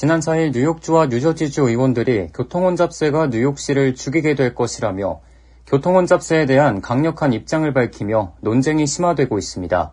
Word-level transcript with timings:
지난 0.00 0.20
4일 0.20 0.52
뉴욕주와 0.52 1.06
뉴저지주 1.06 1.62
의원들이 1.62 2.28
교통혼잡세가 2.32 3.30
뉴욕시를 3.32 3.96
죽이게 3.96 4.36
될 4.36 4.54
것이라며 4.54 5.18
교통혼잡세에 5.66 6.46
대한 6.46 6.80
강력한 6.80 7.32
입장을 7.32 7.72
밝히며 7.72 8.34
논쟁이 8.40 8.86
심화되고 8.86 9.36
있습니다. 9.36 9.92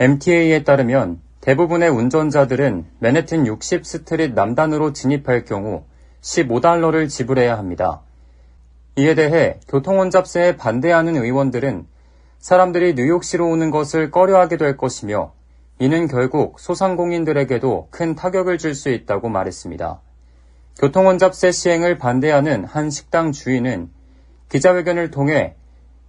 MTA에 0.00 0.64
따르면 0.64 1.20
대부분의 1.40 1.88
운전자들은 1.88 2.86
맨해튼 2.98 3.46
60 3.46 3.86
스트릿 3.86 4.34
남단으로 4.34 4.92
진입할 4.92 5.44
경우 5.44 5.84
15달러를 6.20 7.08
지불해야 7.08 7.56
합니다. 7.56 8.00
이에 8.96 9.14
대해 9.14 9.60
교통혼잡세에 9.68 10.56
반대하는 10.56 11.14
의원들은 11.14 11.86
사람들이 12.40 12.94
뉴욕시로 12.94 13.48
오는 13.48 13.70
것을 13.70 14.10
꺼려하게 14.10 14.56
될 14.56 14.76
것이며 14.76 15.37
이는 15.80 16.08
결국 16.08 16.58
소상공인들에게도 16.58 17.88
큰 17.90 18.16
타격을 18.16 18.58
줄 18.58 18.74
수 18.74 18.90
있다고 18.90 19.28
말했습니다. 19.28 20.00
교통혼잡세 20.80 21.52
시행을 21.52 21.98
반대하는 21.98 22.64
한 22.64 22.90
식당 22.90 23.32
주인은 23.32 23.90
기자회견을 24.48 25.10
통해 25.10 25.54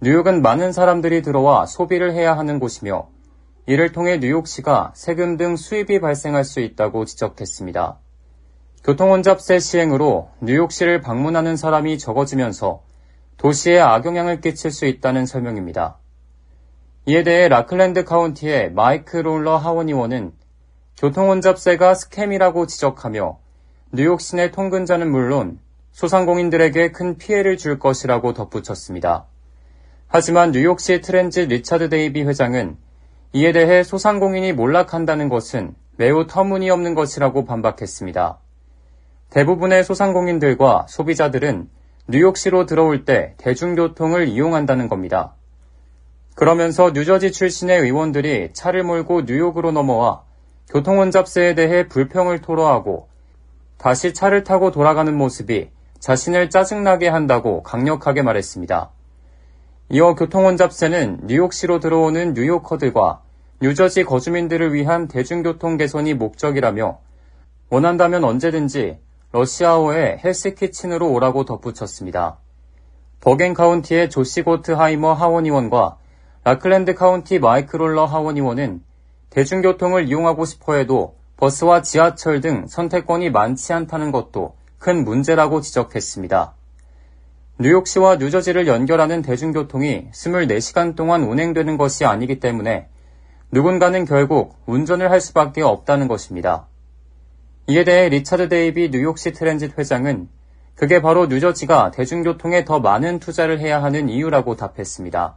뉴욕은 0.00 0.42
많은 0.42 0.72
사람들이 0.72 1.22
들어와 1.22 1.66
소비를 1.66 2.14
해야 2.14 2.36
하는 2.36 2.58
곳이며 2.58 3.08
이를 3.66 3.92
통해 3.92 4.18
뉴욕시가 4.18 4.92
세금 4.96 5.36
등 5.36 5.56
수입이 5.56 6.00
발생할 6.00 6.44
수 6.44 6.60
있다고 6.60 7.04
지적했습니다. 7.04 7.98
교통혼잡세 8.82 9.60
시행으로 9.60 10.30
뉴욕시를 10.40 11.00
방문하는 11.00 11.56
사람이 11.56 11.98
적어지면서 11.98 12.82
도시에 13.36 13.78
악영향을 13.78 14.40
끼칠 14.40 14.70
수 14.70 14.86
있다는 14.86 15.26
설명입니다. 15.26 15.98
이에 17.10 17.24
대해 17.24 17.48
라클랜드 17.48 18.04
카운티의 18.04 18.72
마이크 18.72 19.16
롤러 19.16 19.56
하원의원은 19.56 20.30
교통혼잡세가 20.96 21.94
scam이라고 21.94 22.68
지적하며 22.68 23.36
뉴욕 23.90 24.20
시내 24.20 24.52
통근자는 24.52 25.10
물론 25.10 25.58
소상공인들에게 25.90 26.92
큰 26.92 27.16
피해를 27.16 27.56
줄 27.56 27.80
것이라고 27.80 28.32
덧붙였습니다. 28.32 29.26
하지만 30.06 30.52
뉴욕시 30.52 31.00
Transit 31.00 31.40
리차드 31.40 31.88
데이비 31.88 32.22
회장은 32.22 32.76
이에 33.32 33.50
대해 33.50 33.82
소상공인이 33.82 34.52
몰락한다는 34.52 35.28
것은 35.28 35.74
매우 35.96 36.28
터무니없는 36.28 36.94
것이라고 36.94 37.44
반박했습니다. 37.44 38.38
대부분의 39.30 39.82
소상공인들과 39.82 40.86
소비자들은 40.88 41.70
뉴욕시로 42.06 42.66
들어올 42.66 43.04
때 43.04 43.34
대중교통을 43.38 44.28
이용한다는 44.28 44.88
겁니다. 44.88 45.34
그러면서 46.40 46.92
뉴저지 46.92 47.32
출신의 47.32 47.80
의원들이 47.80 48.54
차를 48.54 48.82
몰고 48.82 49.24
뉴욕으로 49.26 49.72
넘어와 49.72 50.22
교통혼잡세에 50.70 51.54
대해 51.54 51.86
불평을 51.86 52.40
토로하고 52.40 53.08
다시 53.76 54.14
차를 54.14 54.42
타고 54.42 54.70
돌아가는 54.70 55.14
모습이 55.14 55.68
자신을 55.98 56.48
짜증나게 56.48 57.08
한다고 57.08 57.62
강력하게 57.62 58.22
말했습니다. 58.22 58.90
이어 59.90 60.14
교통혼잡세는 60.14 61.24
뉴욕시로 61.24 61.78
들어오는 61.78 62.32
뉴요커들과 62.32 63.20
뉴저지 63.60 64.04
거주민들을 64.04 64.72
위한 64.72 65.08
대중교통 65.08 65.76
개선이 65.76 66.14
목적이라며 66.14 67.00
원한다면 67.68 68.24
언제든지 68.24 68.98
러시아어의 69.32 70.20
헬스키친으로 70.24 71.12
오라고 71.12 71.44
덧붙였습니다. 71.44 72.38
버겐 73.20 73.52
카운티의 73.52 74.08
조시 74.08 74.40
고트하이머 74.40 75.12
하원의원과 75.12 76.00
라클랜드 76.42 76.94
카운티 76.94 77.38
마이크 77.38 77.76
롤러 77.76 78.06
하원의원은 78.06 78.82
대중교통을 79.28 80.08
이용하고 80.08 80.46
싶어 80.46 80.74
해도 80.74 81.16
버스와 81.36 81.82
지하철 81.82 82.40
등 82.40 82.66
선택권이 82.66 83.30
많지 83.30 83.74
않다는 83.74 84.10
것도 84.10 84.54
큰 84.78 85.04
문제라고 85.04 85.60
지적했습니다. 85.60 86.54
뉴욕시와 87.58 88.16
뉴저지를 88.16 88.66
연결하는 88.66 89.20
대중교통이 89.20 90.08
24시간 90.12 90.96
동안 90.96 91.24
운행되는 91.24 91.76
것이 91.76 92.06
아니기 92.06 92.40
때문에 92.40 92.88
누군가는 93.52 94.02
결국 94.06 94.56
운전을 94.64 95.10
할 95.10 95.20
수밖에 95.20 95.60
없다는 95.60 96.08
것입니다. 96.08 96.68
이에 97.66 97.84
대해 97.84 98.08
리차드 98.08 98.48
데이비 98.48 98.88
뉴욕시 98.90 99.32
Transit 99.32 99.78
회장은 99.78 100.28
그게 100.74 101.02
바로 101.02 101.26
뉴저지가 101.26 101.90
대중교통에 101.90 102.64
더 102.64 102.80
많은 102.80 103.18
투자를 103.18 103.60
해야 103.60 103.82
하는 103.82 104.08
이유라고 104.08 104.56
답했습니다. 104.56 105.36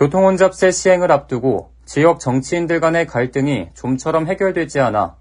교통혼잡세 0.00 0.70
시행을 0.70 1.12
앞두고 1.12 1.72
지역 1.84 2.20
정치인들 2.20 2.80
간의 2.80 3.06
갈등이 3.06 3.68
좀처럼 3.74 4.28
해결되지 4.28 4.80
않아 4.80 5.16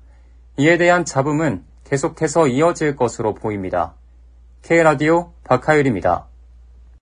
이에 0.55 0.77
대한 0.77 1.03
잡음은 1.03 1.65
계속해서 1.83 2.47
이어질 2.47 2.95
것으로 2.95 3.33
보입니다. 3.33 3.95
K라디오 4.61 5.33
박하율입니다. 5.43 6.28